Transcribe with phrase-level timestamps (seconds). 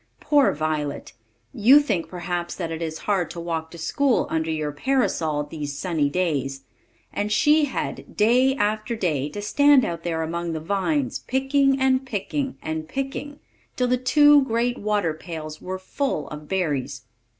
[0.19, 1.13] Poor Violet!
[1.53, 5.77] You think, perhaps, that it is hard to walk to school under your parasol these
[5.77, 6.63] sunny days;
[7.13, 12.03] and she had, day after day, to stand out there among the vines, picking, and
[12.03, 13.39] picking, and picking,
[13.75, 17.03] till the two great water pails were full of berries.